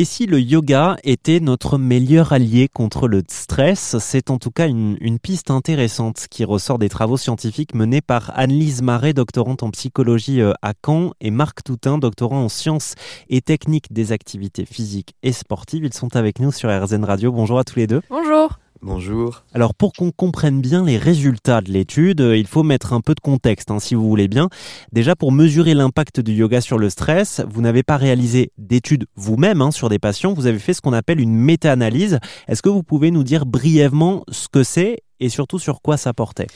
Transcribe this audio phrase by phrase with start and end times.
[0.00, 4.66] Et si le yoga était notre meilleur allié contre le stress, c'est en tout cas
[4.66, 10.40] une, piste intéressante qui ressort des travaux scientifiques menés par Anne-Lise Marais, doctorante en psychologie
[10.40, 12.94] euh, à Caen, et Marc Toutin, doctorant en sciences
[13.28, 15.84] et techniques des activités physiques et sportives.
[15.84, 17.30] Ils sont avec nous sur RZN Radio.
[17.30, 18.00] Bonjour à tous les deux.
[18.08, 18.58] Bonjour.
[18.82, 19.44] Bonjour.
[19.52, 23.20] Alors pour qu'on comprenne bien les résultats de l'étude, il faut mettre un peu de
[23.20, 24.48] contexte, hein, si vous voulez bien.
[24.92, 29.60] Déjà pour mesurer l'impact du yoga sur le stress, vous n'avez pas réalisé d'études vous-même
[29.60, 32.20] hein, sur des patients, vous avez fait ce qu'on appelle une méta-analyse.
[32.48, 36.14] Est-ce que vous pouvez nous dire brièvement ce que c'est et surtout sur quoi ça
[36.14, 36.46] portait?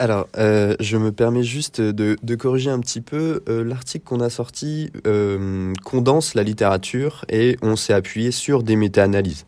[0.00, 3.44] Alors, euh, je me permets juste de, corriger un petit peu.
[3.48, 8.74] Euh, l'article qu'on a sorti euh, condense la littérature et on s'est appuyé sur des
[8.74, 9.46] méta-analyses.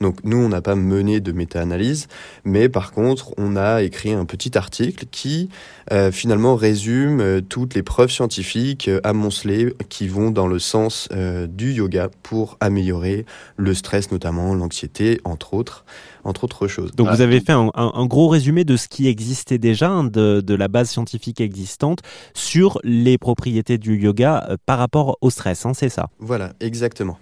[0.00, 2.08] Donc nous, on n'a pas mené de méta-analyse,
[2.44, 5.48] mais par contre, on a écrit un petit article qui
[5.92, 11.08] euh, finalement résume euh, toutes les preuves scientifiques euh, amoncelées qui vont dans le sens
[11.48, 13.26] du yoga pour améliorer
[13.56, 15.84] le stress, notamment l'anxiété, entre autres
[16.26, 16.92] entre autres choses.
[16.92, 20.54] Donc vous avez fait un, gros résumé de ce qui existait déjà, hein, de, de,
[20.54, 22.00] la base scientifique existante,
[22.32, 26.08] sur les propriétés du yoga par rapport au stress, hein, c'est ça?
[26.18, 27.18] Voilà, exactement.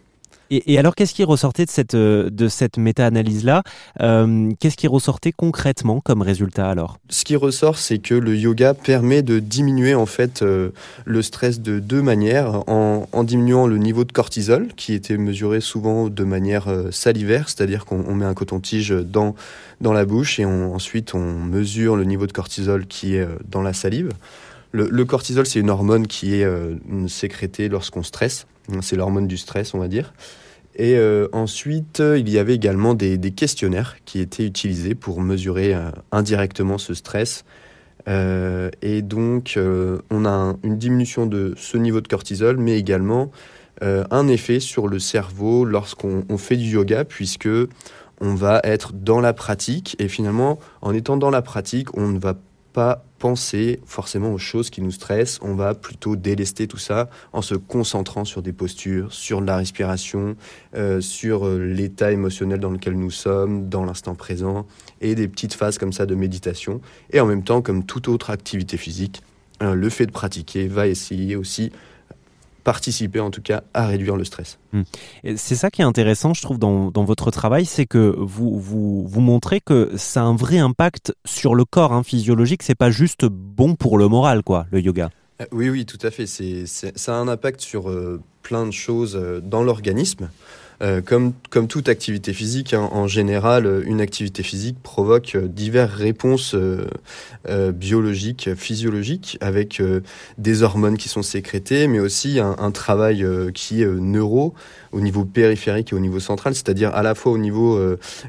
[0.54, 3.62] Et, alors, qu'est-ce qui ressortait de cette, euh, de cette méta-analyse-là
[4.02, 6.98] euh, Qu'est-ce qui ressortait concrètement comme résultat alors?
[7.08, 10.68] Ce qui ressort, c'est que le yoga permet de diminuer en fait euh,
[11.06, 16.08] le stress de deux manières, en, diminuant le niveau de cortisol, qui était mesuré souvent
[16.08, 19.34] de manière salivaire, c'est-à-dire qu'on met un coton-tige dans,
[19.80, 23.72] dans la bouche et ensuite on mesure le niveau de cortisol qui est dans la
[23.72, 24.10] salive.
[24.72, 26.46] Le, cortisol, c'est une hormone qui est
[27.06, 28.46] sécrétée lorsqu'on stresse.
[28.80, 30.12] C'est l'hormone du stress, on va dire.
[30.74, 35.90] Et euh, ensuite, il y avait également des, questionnaires qui étaient utilisés pour mesurer euh,
[36.12, 37.44] indirectement ce stress.
[38.08, 39.58] Euh, et donc,
[40.10, 43.30] on a une diminution de ce niveau de cortisol, mais également
[43.80, 47.48] un effet sur le cerveau lorsqu'on fait du yoga, puisque
[48.20, 49.96] on va être dans la pratique.
[49.98, 52.34] Et finalement, en étant dans la pratique, on ne va
[52.72, 57.42] pas penser forcément aux choses qui nous stressent, on va plutôt délester tout ça en
[57.42, 60.36] se concentrant sur des postures, sur la respiration,
[60.74, 64.66] euh, sur euh, l'état émotionnel dans lequel nous sommes, dans l'instant présent,
[65.00, 66.80] et des petites phases comme ça de méditation.
[67.10, 69.22] Et en même temps, comme toute autre activité physique,
[69.62, 71.70] euh, le fait de pratiquer va essayer aussi
[72.64, 74.58] participer en tout cas à réduire le stress.
[74.72, 74.82] Hmm.
[75.36, 79.20] C'est ça qui est intéressant, je trouve, dans, votre travail, c'est que vous, vous, vous
[79.20, 83.24] montrez que ça a un vrai impact sur le corps hein, physiologique, c'est pas juste
[83.26, 85.10] bon pour le moral, quoi, le yoga.
[85.40, 86.26] Euh, oui, oui, tout à fait.
[86.26, 90.30] C'est, ça a un impact sur euh, plein de choses euh, dans l'organisme.
[90.82, 95.46] Euh, comme, comme toute activité physique, hein, en général, euh, une activité physique provoque euh,
[95.46, 96.56] diverses réponses
[97.74, 99.82] biologiques, physiologiques, avec
[100.38, 104.54] des hormones qui sont sécrétées, mais aussi un, travail qui est neuro
[104.92, 107.78] au niveau périphérique et au niveau central, c'est-à-dire à la fois au niveau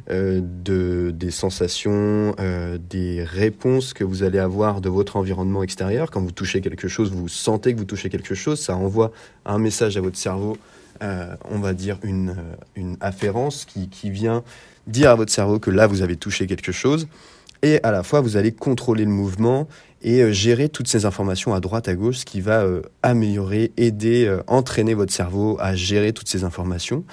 [0.09, 2.35] de, des sensations,
[2.89, 6.09] des réponses que vous allez avoir de votre environnement extérieur.
[6.09, 9.11] Quand vous touchez quelque chose, vous sentez que vous touchez quelque chose, ça envoie
[9.45, 10.57] un message à votre cerveau
[11.03, 12.35] euh, on va dire, une,
[12.77, 14.43] euh, afférence qui, qui, vient
[14.87, 17.07] dire à votre cerveau que là, vous avez touché quelque chose.
[17.61, 19.67] Et à la fois, vous allez contrôler le mouvement
[20.01, 22.65] et euh, gérer toutes ces informations à droite, à gauche, ce qui va
[23.01, 27.03] améliorer, aider, entraîner votre cerveau à gérer toutes ces informations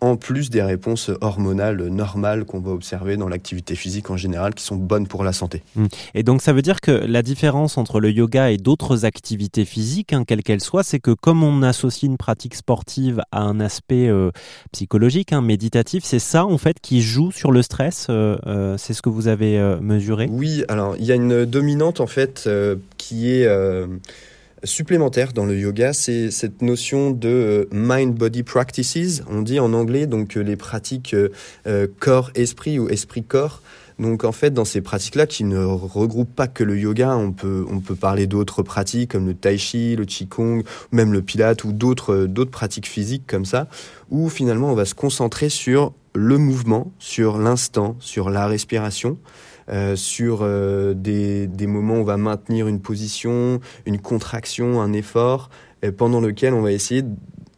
[0.00, 4.64] en plus des réponses hormonales normales qu'on va observer dans l'activité physique en général, qui
[4.64, 5.62] sont bonnes pour la santé.
[5.76, 5.86] Mmh.
[6.14, 10.12] Et donc ça veut dire que la différence entre le yoga et d'autres activités physiques,
[10.12, 14.08] hein, quelles qu'elles soient, c'est que comme on associe une pratique sportive à un aspect
[14.08, 14.30] euh,
[14.72, 18.94] psychologique, hein, méditatif, c'est ça en fait qui joue sur le stress, euh, euh, c'est
[18.94, 20.28] ce que vous avez mesuré?
[20.30, 22.48] Oui, alors il y a une dominante en fait
[22.96, 23.48] qui est
[24.64, 29.22] supplémentaire dans le yoga, c'est cette notion de euh, mind-body practices.
[29.30, 33.62] On dit en anglais donc euh, les pratiques euh, corps-esprit ou esprit-corps.
[33.98, 37.66] Donc en fait, dans ces pratiques-là, qui ne regroupent pas que le yoga, on peut,
[37.68, 41.72] on peut parler d'autres pratiques comme le tai chi, le qigong, même le pilate ou
[41.72, 43.66] d'autres, d'autres pratiques physiques comme ça,
[44.10, 49.18] où finalement on va se concentrer sur le mouvement, sur l'instant, sur la respiration.
[49.70, 54.94] Euh, sur euh, des, des, moments où on va maintenir une position, une contraction, un
[54.94, 55.50] effort,
[55.96, 57.04] pendant lequel on va essayer,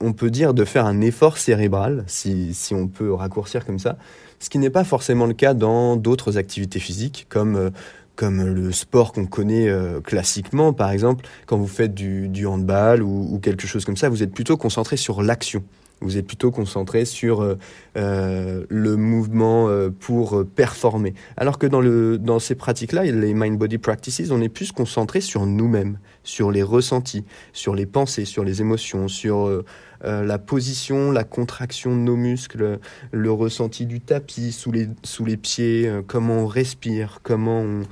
[0.00, 3.96] on peut dire, de faire un effort cérébral, si, si on peut raccourcir comme ça,
[4.40, 7.70] ce qui n'est pas forcément le cas dans d'autres activités physiques, comme euh,
[8.16, 9.72] comme le sport qu'on connaît
[10.04, 14.10] classiquement, par exemple, quand vous faites du, du handball ou, ou, quelque chose comme ça,
[14.10, 15.64] vous êtes plutôt concentré sur l'action.
[16.00, 17.56] Vous êtes plutôt concentré sur
[17.94, 19.69] le mouvement
[20.00, 21.14] pour performer.
[21.37, 25.47] Alors que dans, le, dans ces pratiques-là, les mind-body practices, on est plus concentré sur
[25.47, 29.62] nous-mêmes, sur les ressentis, sur les pensées, sur les émotions, sur
[30.02, 32.79] la position, la contraction de nos muscles,
[33.12, 37.82] le ressenti du tapis sous les, sous les pieds, comment on respire, comment on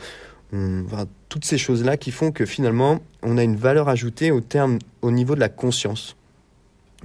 [1.28, 5.10] toutes ces choses-là qui font que finalement, on a une valeur ajoutée au, terme, au
[5.10, 6.16] niveau de la conscience,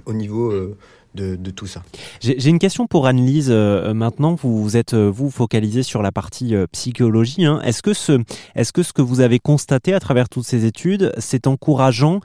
[0.06, 0.76] au niveau euh,
[1.14, 1.82] de, tout ça.
[2.20, 3.48] J'ai une question pour Anne-Lise.
[3.50, 7.44] Euh, maintenant, vous, vous êtes euh, vous focalisé sur la partie euh, psychologie.
[7.44, 7.60] Hein.
[7.64, 8.20] Est-ce que ce,
[8.54, 12.20] est-ce que ce que vous avez constaté à travers toutes ces études, c'est encourageant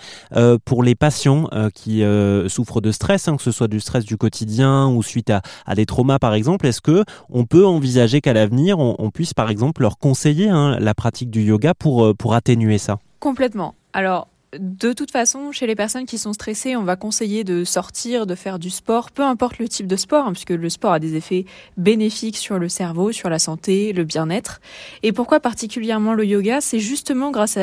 [0.65, 2.03] pour les patients qui
[2.47, 5.75] souffrent de stress, hein, que ce soit du stress du quotidien ou suite à, à
[5.75, 6.65] des traumas, par exemple?
[6.65, 10.93] Est-ce que on peut envisager qu'à l'avenir, on, puisse, par exemple, leur conseiller hein, la
[10.93, 12.99] pratique du yoga pour pour atténuer ça?
[13.19, 13.75] Complètement.
[13.93, 14.27] Alors,
[14.57, 18.33] de toute façon, chez les personnes qui sont stressées, on va conseiller de sortir, de
[18.33, 21.15] faire du sport, peu importe le type de sport, hein, puisque le sport a des
[21.15, 21.45] effets
[21.77, 24.59] bénéfiques sur le cerveau, sur la santé, le bien-être.
[25.03, 26.61] Et pourquoi particulièrement le yoga?
[26.61, 27.57] C'est justement grâce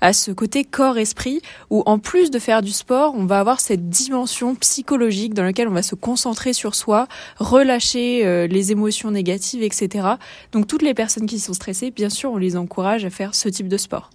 [0.00, 1.40] à, ce côté corps-esprit,
[1.70, 5.68] où en plus de faire du sport, on va avoir cette dimension psychologique dans laquelle
[5.68, 7.08] on va se concentrer sur soi,
[7.38, 10.06] relâcher euh, les émotions négatives, etc.
[10.52, 13.48] Donc toutes les personnes qui sont stressées, bien sûr, on les encourage à faire ce
[13.48, 14.10] type de sport.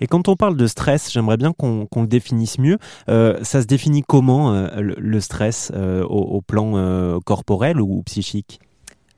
[0.00, 2.78] Et quand on parle de stress, j'aimerais bien qu'on le définisse mieux.
[3.08, 8.60] Euh, ça se définit comment euh, le, stress euh, au, plan corporel ou psychique?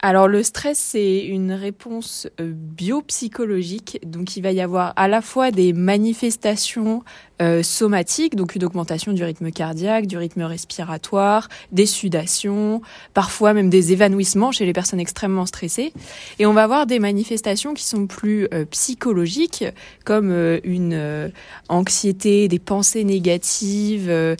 [0.00, 5.22] Alors le stress, c'est une réponse euh, biopsychologique, donc il va y avoir à la
[5.22, 7.02] fois des manifestations
[7.40, 12.82] euh, somatiques, donc une augmentation du rythme cardiaque, du rythme respiratoire, des sudations,
[13.14, 15.94] parfois même des évanouissements chez les personnes extrêmement stressées,
[16.38, 19.64] et on va avoir des manifestations qui sont plus euh, psychologiques,
[20.04, 20.30] comme
[20.62, 21.32] une
[21.68, 24.36] anxiété, des pensées négatives,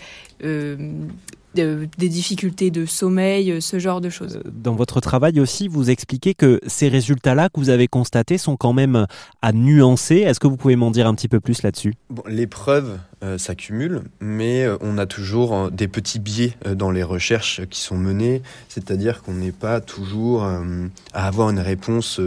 [1.57, 4.37] des difficultés de sommeil, euh, ce genre de choses.
[4.37, 8.57] Euh, dans votre travail aussi, vous expliquez que ces résultats-là que vous avez constatés sont
[8.57, 9.07] quand même
[9.43, 10.17] à nuancer.
[10.17, 11.95] Est-ce que vous pouvez m'en dire un petit peu plus là-dessus?
[12.11, 17.63] Bon, Les preuves euh, s'accumulent, mais on a toujours des petits biais dans les recherches
[17.67, 22.21] qui sont menées, c'est-à-dire qu'on n'est pas toujours à avoir une réponse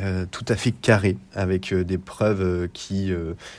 [0.00, 3.12] euh, tout à fait carré, avec euh, des preuves euh, qui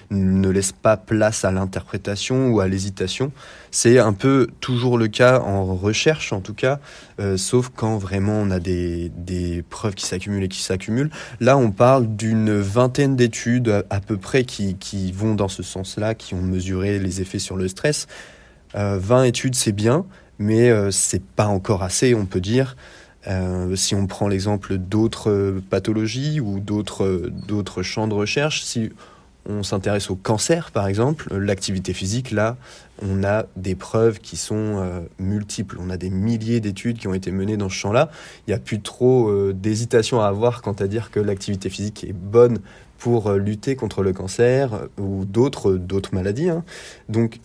[0.09, 3.31] ne laissent pas place à l'interprétation ou à l'hésitation.
[3.69, 6.79] C'est un peu toujours le cas en recherche, en tout cas,
[7.37, 11.09] sauf quand vraiment on a des, des preuves qui s'accumulent et qui s'accumulent.
[11.39, 16.13] Là, on parle d'une vingtaine d'études à, peu près qui, qui vont dans ce sens-là,
[16.13, 18.07] qui ont mesuré les effets sur le stress.
[18.75, 20.05] 20 études, c'est bien,
[20.39, 22.75] mais c'est pas encore assez, on peut dire.
[23.27, 28.89] Euh, si on prend l'exemple d'autres pathologies ou d'autres champs de recherche, si
[29.47, 32.57] on s'intéresse au cancer par exemple, l'activité physique, là,
[33.01, 35.77] on a des preuves qui sont euh, multiples.
[35.79, 38.11] On a des milliers d'études qui ont été menées dans ce champ-là.
[38.47, 42.03] Il n'y a plus trop euh, d'hésitation à avoir quant à dire que l'activité physique
[42.03, 42.59] est bonne
[42.99, 46.49] pour lutter contre le cancer ou d'autres d'autres maladies.
[46.49, 46.63] Hein.
[47.09, 47.41] Donc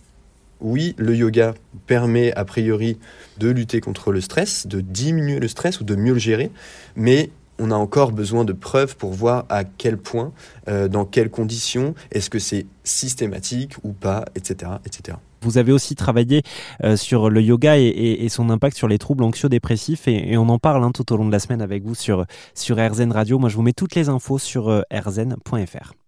[0.61, 1.53] oui, le yoga
[1.87, 2.97] permet a priori
[3.37, 6.51] de lutter contre le stress, de diminuer le stress ou de mieux le gérer,
[6.95, 7.29] mais
[7.59, 10.31] on a encore besoin de preuves pour voir à quel point,
[10.67, 14.71] euh, dans quelles conditions, est-ce que c'est systématique ou pas, etc.
[14.85, 15.17] etc.
[15.41, 16.41] Vous avez aussi travaillé
[16.83, 20.83] euh, sur le yoga et, son impact sur les troubles anxio-dépressifs et, on en parle
[20.83, 22.25] hein, tout au long de la semaine avec vous sur,
[22.55, 23.39] sur RZN Radio.
[23.39, 25.98] Moi, je vous mets toutes les infos sur euh, rzn.fr.